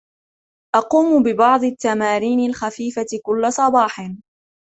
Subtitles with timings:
[0.75, 4.09] أقوم ببعض التمارين الخفيفة كل صباح.